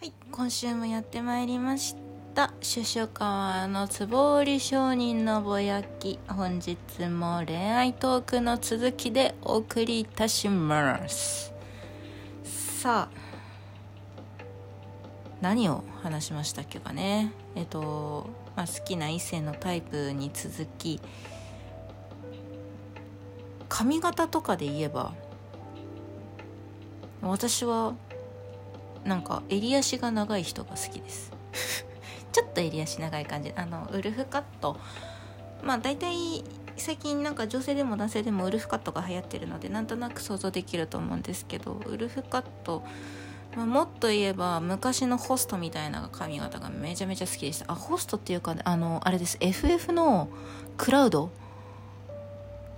[0.00, 1.94] はい、今週もやってまいりまし
[2.34, 2.54] た。
[2.62, 6.18] シュシュ川のつぼ売り商人のぼやき。
[6.26, 11.52] 本日も恋愛トークの続きでお送りいたします。
[12.44, 13.16] さあ、
[15.42, 17.30] 何を話しましたっけかね。
[17.54, 20.98] えっと、まあ、好きな異性のタイプに続き、
[23.68, 25.12] 髪型とかで言えば、
[27.20, 27.92] 私は
[29.04, 31.32] なんか襟足が長い人が好きです。
[32.32, 33.52] ちょっと襟足長い感じ。
[33.56, 34.78] あのウルフカット。
[35.62, 36.44] まあ大体
[36.76, 42.82] 最近なんか女性でも男性でもウルフカットが流行ってるのでなんとなく想像できると思うんですけどウルフカット、
[43.54, 47.70] まあ、もっと言えば昔のホストみたいな髪型がめちゃめちゃ好きでした。
[47.70, 49.36] あホストっていうかあのあれです。
[49.40, 50.30] FF の
[50.78, 51.30] クラウド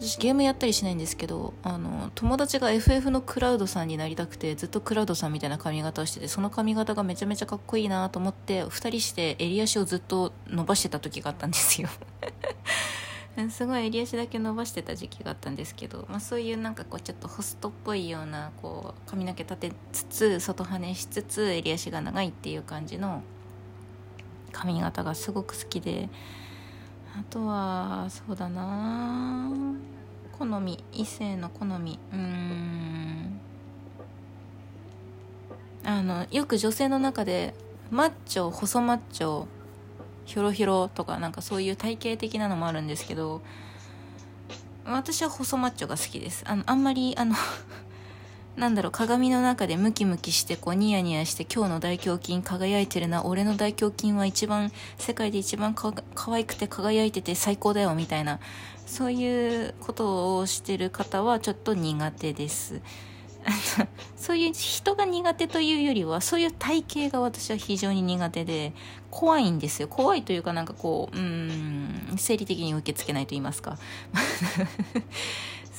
[0.02, 11.88] 私ゲームやったりしないんですけどあの友達が FF のクラウドさんになりたくてずっとクラウドさんみたいな髪型をしててその髪型がめちゃめちゃかっこいいなと思って2人して襟足をずっと伸ばしてた時があったんですよ。
[13.48, 23.22] すごい襟足だけ伸ばしてた時期があったんですけど、まあ、そういうなんかこうちょっとホストっぽいようなこう髪の毛立てつつ外羽ねしつつ襟足が長いっていう感じの
[24.52, 26.10] 髪型がすごく好きで
[27.18, 29.50] あとはそうだな
[30.38, 31.98] 好み異性の好み。
[32.12, 33.40] うーん。
[35.84, 37.54] あのよく女性の中で
[37.90, 39.46] マッチョ細マッチョ
[40.24, 43.42] ヒョロヒョロとかなんかそういう体型的なのもあるんですけど
[44.86, 46.44] 私は細マッチョが好きです。
[46.46, 47.34] あのあんまりあの
[48.56, 58.40] なんだろう鏡の中でムキムキしてこうニヤニヤして今日の大胸筋輝いてるな俺の大胸筋は一番世界で一番か可愛くて輝いてて最高だよみたいな
[58.86, 62.80] そういうことをしてる方はちょっと苦手です。
[64.16, 68.72] そういう人が苦手というよりはそういう体型が私は非常に苦手で
[69.10, 69.88] 怖いんですよ。
[69.88, 73.78] 怖いというかなんかこううん生理的に受け付けないと言いますか。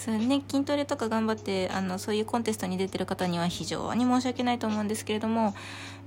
[0.04, 5.56] そうね、筋トレとか頑張ってあのそういうコンテストに出てる方には非常に申し訳ないと思うんですけれども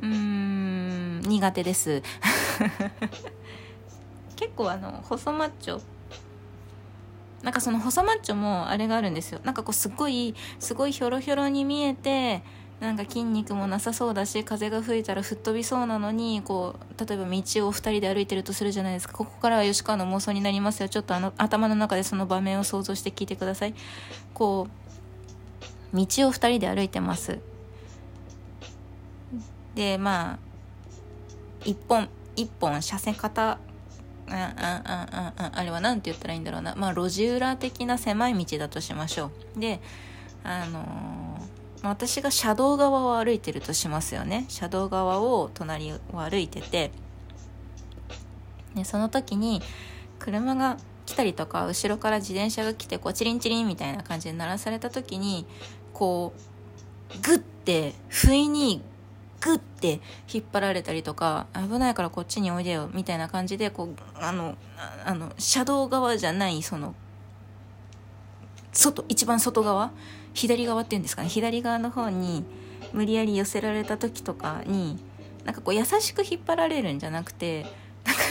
[0.03, 2.03] うーん苦手です。
[4.37, 5.81] 結構あの細マッチョ。
[7.43, 9.41] なんかその細マッチョもあれがあるんですよ。
[9.45, 12.43] なんかこうすごいすごいひょろひょろに見えて
[12.81, 17.33] なんか筋肉もなさそうだし風が吹いたら吹っ飛びそうなのにこう例えば道を
[17.73, 19.15] 2人で歩いてるとするじゃないですか。
[19.15, 20.89] ここからは吉川の妄想になりますよ。
[20.89, 23.75] ちょっとあの頭の中でその場面を想像して聞いてください。
[24.35, 24.69] こ
[25.93, 27.39] う道を2人で歩いてます。
[29.75, 30.39] でまあ
[31.65, 33.59] 一本一本車線片あ
[34.29, 34.51] あ
[34.85, 36.75] あああれは何て言ったらいいんだろうな。
[36.77, 39.61] まあ路地裏的な狭い道だとしましょう。
[39.61, 39.81] で
[40.45, 41.36] あのー、
[41.89, 44.47] 私が車道側を歩いてるとしますよね。
[44.49, 46.91] 車道側を隣を歩いてて。
[48.75, 49.63] でその時に
[50.19, 50.77] 車が
[51.07, 55.47] 来たりとか後ろから自転車が来てこうチリンチリンみたいな感じで鳴らされた時に
[55.95, 58.83] こうグッて不意に
[59.41, 60.01] グッて
[60.33, 64.57] 引っ張られたりとか危ないからこっちにおいでよみたいな感じでこうあの
[65.05, 66.95] あの車道側じゃないその
[68.77, 69.91] 外一番外側？
[70.35, 71.29] 左側っていうんですかね？
[71.29, 72.45] 左側の方に
[72.93, 74.99] 無理やり寄せられた時とかに
[75.45, 77.63] なんかこう優しく引っ張られるんじゃなくて
[78.05, 78.23] なんか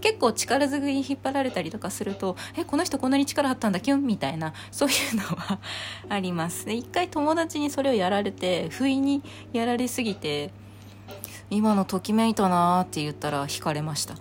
[0.00, 5.58] 結構力ずくに引っ張られたりとかするとえこの人こんなに力あったんだキュンみたいなそういうのは
[6.08, 6.66] あります。
[6.66, 10.50] で一回友達にそれをやられて不意にやられすぎて
[11.50, 14.14] 今のときめいたなーって言ったら惹かれました。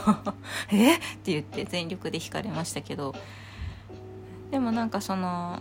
[0.72, 0.96] え？
[0.96, 3.14] って言って全力で惹かれましたけど
[4.50, 5.60] でもなんかその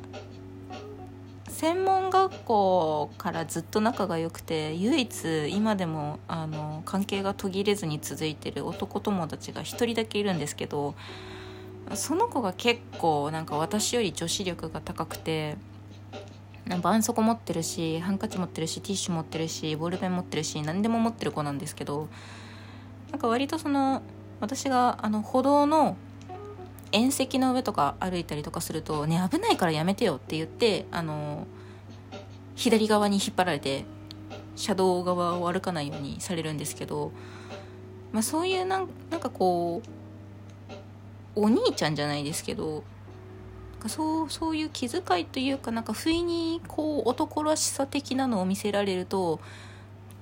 [1.49, 10.93] 専門学校からずっと仲が良くて唯一今でもあの関係が途切れずに続いてる男友達が一人だけいるんですけど
[11.95, 15.57] その子が結構なんか私より女子力が高くて
[16.65, 22.07] 絆創膏持ってるしハンカチ持ってるしティッシュ持ってるしボールペン持ってるし何でも持ってる子なんですけど
[23.11, 24.01] なんか割とその
[24.41, 25.95] 私があの歩道の
[26.91, 31.47] 縁石の上とか歩いたりとかすると「ね危ないからやめてよ」って言ってあの
[32.55, 33.85] 左側に引っ張られて
[34.55, 37.11] 車道側を歩かないようにされるんですけど、
[38.11, 38.87] まあ、そういうなん
[39.19, 39.81] かこ
[41.35, 42.83] うお兄ちゃんじゃないですけど
[43.85, 49.39] そうそういう気遣いというかなんか不意にこう男らしさ的なのを見せられると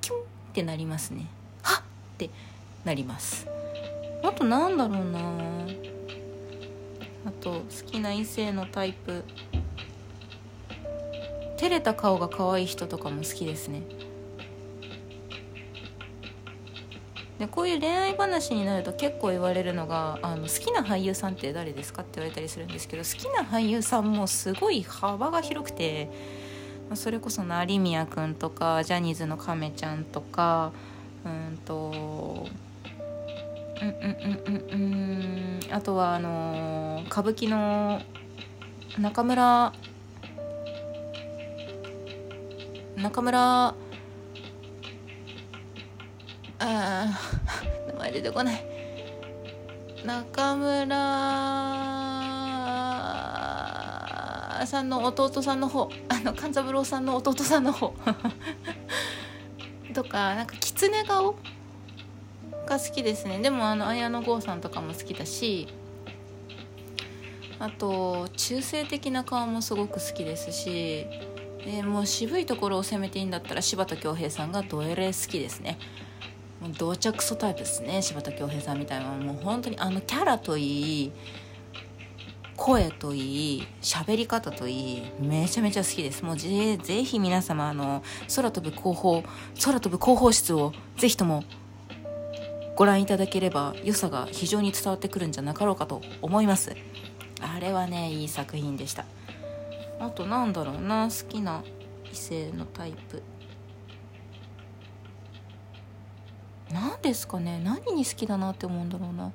[0.02, 0.22] キュンっ
[0.54, 1.28] てなりますね。
[1.64, 1.84] はっ
[2.16, 2.30] って
[2.84, 3.48] なります。
[4.24, 5.95] あとなんだろうな。
[7.26, 9.24] あと好きな異性のタイプ。
[11.58, 13.82] 照れた顔が可愛い人とかも好きですね。
[17.40, 26.10] でこういう恋愛話になると結構言われるのがあの好きな俳優さんって誰ですかって言われたりするんですけど好きな俳優さんもすごい幅が広くて
[26.94, 30.72] それこそ成宮君とかジャニーズの亀ちゃんとか
[31.26, 32.48] うんと
[33.82, 33.98] うんうん
[34.46, 38.02] うんうんあとはあの歌舞伎の
[38.98, 39.74] 中村
[42.96, 43.76] 中村
[46.60, 47.20] あ
[47.88, 48.66] 名前出てこない。
[50.06, 50.96] 中村
[54.66, 55.90] さんの弟さんの方。
[56.10, 57.94] あの勘三郎さんの弟さんの方。
[59.94, 61.36] とかなんか狐顔？
[62.76, 63.40] が好きですね。
[63.40, 65.68] でもあの綾野剛さんとかも好きだし
[67.58, 71.06] あと中性的な顔もすごく好きですし、
[71.66, 75.78] えー、もう渋いところを攻めていいんだったら柴田恭平さんがどえれ好きですね。
[76.62, 81.12] もう同着ソタイプですね柴田恭平さんみたいなもう本当にあのキャラといい
[82.56, 86.24] 声といい喋り方といいめちゃめちゃ好きです。
[86.24, 88.04] もうぜぜひ皆様あの
[88.36, 89.24] 空飛ぶ広報
[89.64, 91.44] 空飛ぶ広報室をぜひとも
[92.76, 96.76] ご覧いただければ良さが非常に伝わってくるんじゃなかろうかと思います。
[97.42, 99.06] あれはねいい作品でした。
[100.00, 101.64] あとなんだろうな好きな
[102.12, 103.24] 異性のタイプ。
[106.72, 109.32] 何ですかね何に好きだなって思うんだろうな。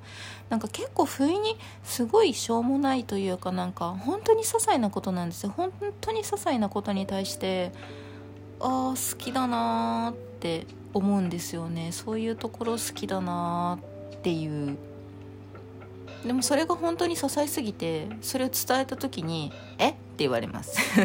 [0.49, 5.53] なんか結構不意にすごいしょうもないというかなんか本当に些細なことなんですよ。
[5.57, 7.71] 本当に些細なことに対して
[8.61, 11.91] あ好きだなって思うんですよね。
[11.91, 14.77] そういうところ好きだなーっていう。
[16.25, 19.89] でもそれが本当に些細すぎてそれを伝えた時に「え？
[19.89, 20.77] っ?」て言われます。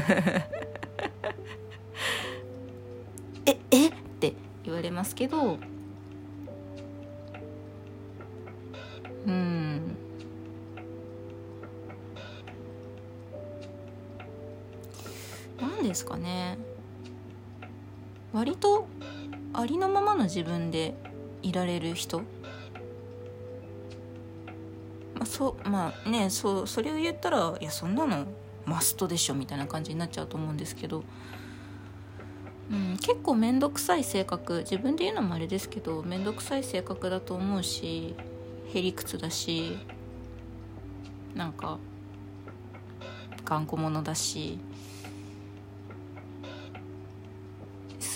[3.46, 3.58] え？
[3.70, 3.88] え？
[3.88, 5.56] って言われますけど
[9.26, 9.96] うん。
[15.58, 16.58] 何ですかね。
[18.36, 18.86] 割と
[19.54, 20.94] ありのままの自分で
[21.42, 22.18] いられる人？
[25.14, 28.26] まあそうまあねそうそれを言ったらいやそんなの
[28.66, 31.02] マストでしょみたいな感じになっちゃうと思うんですけど、
[32.70, 34.58] うん、結構面倒くさい性格。
[34.58, 38.14] 自分で言うのもあれですけど面倒くさい性格だと思うし
[38.74, 39.78] へりくつだし
[41.34, 41.78] なんか
[43.46, 44.58] 頑固者だし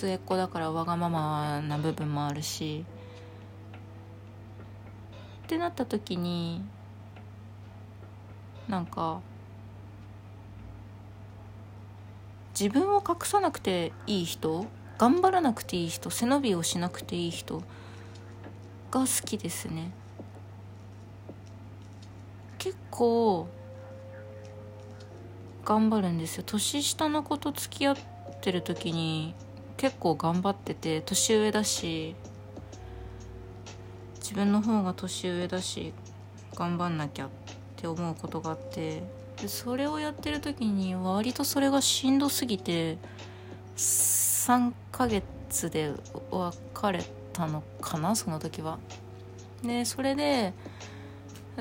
[0.00, 2.86] 末っ子だからわがままな部分もあるし
[5.44, 6.64] ってなった時に
[8.66, 9.20] なんか
[12.58, 14.64] 自分を隠さなくていい人
[14.96, 17.62] 頑張らなくていい人背伸びをしなくていい人
[18.90, 19.92] が好きですね。
[22.56, 23.48] 結構
[25.64, 26.44] 頑張るんですよ。
[26.46, 27.96] 年下の子と付き合っ
[28.40, 29.34] てる時に
[29.80, 32.14] 結構頑張ってて年上だし
[34.16, 35.94] 自分の方が年上だし
[36.54, 37.28] 頑張んなきゃっ
[37.76, 39.02] て思うことがあって
[39.40, 42.98] でそれをやってる時に割とそれがしんどすぎて
[43.78, 45.94] 3ヶ月で
[46.30, 47.02] 別れ
[47.32, 48.78] たのかなその時は。
[49.64, 50.52] でそれで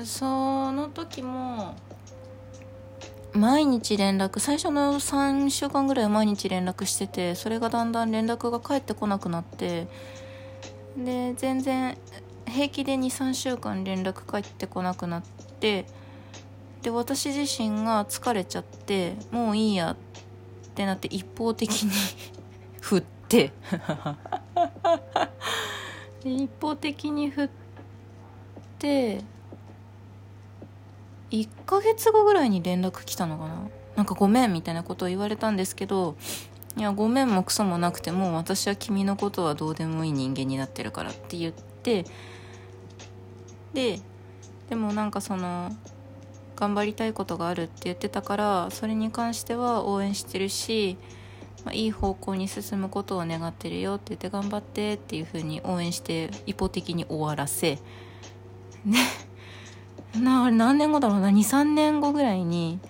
[0.04, 1.74] その時も
[3.32, 9.86] 毎日連絡最初の3週間ぐらい毎日連絡しててそれがだんだん連絡が返ってこなくなって
[10.96, 11.96] で全然
[12.46, 15.22] 平気で23週間連絡返ってこなくなっ
[15.60, 15.86] て
[16.82, 19.96] で私自身が疲れちゃってもういいやっ
[20.74, 21.90] てなって 一方的に
[22.80, 23.52] 振って。
[26.24, 27.48] 一方的に振っ
[28.78, 29.22] て
[31.30, 33.68] 1ヶ月後ぐらいに連絡来たのかな？
[33.96, 36.16] なんかごめんみたいなことを言われたんですけど
[36.76, 42.04] いやごめんもクソもなくても私は君のことはどうでもいい人間になってるからって言って
[43.74, 44.00] で
[44.68, 45.70] でもなんかその
[46.56, 50.96] 頑張りたいことがあるって言ってたからそれに関しては応援してるし、
[51.64, 57.78] まあ、いい方向に進むことを願ってるよって言って頑張ってっていう風に応援して一方的に終わらせ。
[58.84, 58.98] ね
[60.18, 62.80] なあれ何年後だろうな？23年後ぐらいに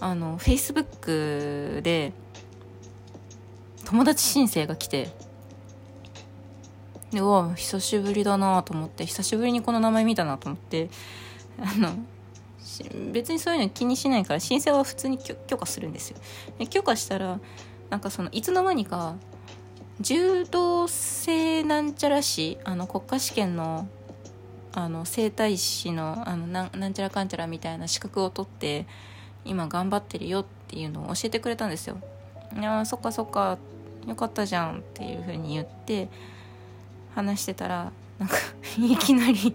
[0.00, 2.12] あのフェイスブックで
[3.84, 5.10] 友達申請が来て
[7.12, 10.90] でうわ久しぶりだなと思って久しぶりにこの名前見たなと思って
[11.58, 11.94] あの
[13.12, 16.18] 別にそういうの気にしないから申請は普通に許可するんですよ。
[16.58, 17.40] で許可したら
[17.90, 19.16] なんかそのいつの間にか
[20.00, 23.88] 柔道整なんちゃら師あの国家試験の
[24.72, 28.86] あの整体師のあのなんなんちゃらかんちゃらみたいな資格を取って
[29.44, 31.98] 今頑張ってるよっていうのを教えてくれたんですよ。
[32.58, 33.58] いやそっかそっか
[34.06, 36.08] よかったじゃんっていう風に言って
[37.14, 38.36] 話してたらなんか
[38.78, 39.54] いきなり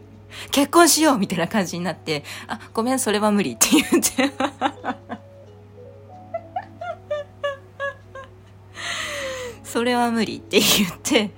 [0.51, 4.31] 結婚しようみたいな感じになってあごめんそれは無理って言って
[9.63, 11.31] それは無理って言って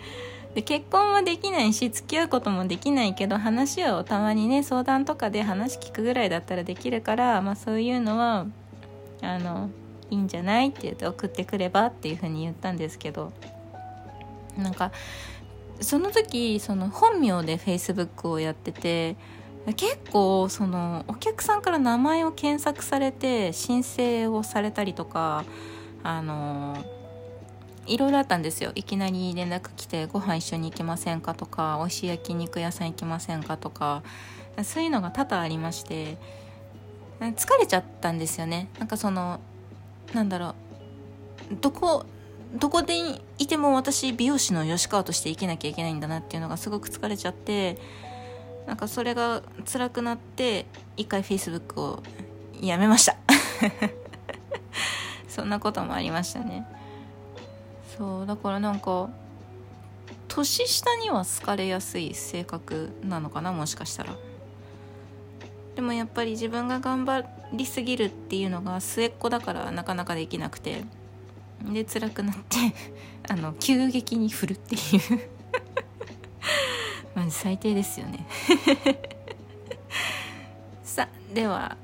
[0.57, 8.47] で結婚はできないし付き合うこともできないけど話をたまにね相談とかで話聞くぐらいだったらできるから、まあ、そういうのは
[9.21, 9.69] あの
[10.09, 13.33] いいんじゃないって言って送ってくればっていうふうに言ったんですけど
[14.57, 14.91] なんか
[15.79, 19.15] その時その本名でフェイスブックをやってて
[19.75, 25.45] 結構そのお客さんから名前を検索されて申請をされたりとか
[26.01, 26.83] あの
[27.87, 28.71] いろいろあったんですよ。
[28.75, 31.33] いきなり連絡来てご飯一緒に行きませんか？
[31.33, 33.57] とか美味しい焼肉屋さん行きませんか？
[33.57, 34.03] とか
[34.63, 36.17] そういうのが多々ありまして
[37.19, 38.69] 疲れちゃったんですよね。
[38.77, 39.39] なんかその
[40.13, 40.55] なんだろ
[41.51, 42.05] うどこ
[42.53, 42.95] どこで
[43.39, 47.77] いても私美容師の吉川として生きなきゃいけないんだなっていうのがすごく疲れちゃって
[48.65, 49.41] なんかそれが
[49.71, 50.65] 辛くなって
[50.97, 52.03] 一回 Facebook を
[52.61, 53.15] やめました。
[55.27, 56.65] そんなこともありましたね。
[57.97, 59.09] そうだからなんか
[60.27, 64.15] 年下には好かれやすい性格なのかなもしかしたら。
[65.75, 67.23] でもやっぱり自分が頑張
[67.53, 70.83] りすぎるっていうのが末っ子だからなかなかできなくて。
[71.73, 72.57] で辛くなって
[73.27, 75.29] あの急激に振るっていう。
[77.15, 78.27] まず最低ですよね。
[80.83, 81.77] さあでは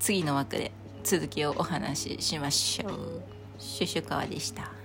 [0.00, 0.72] 次の枠で
[1.04, 3.22] 続きをお話ししましょう。
[3.58, 4.75] シュシュカワでした。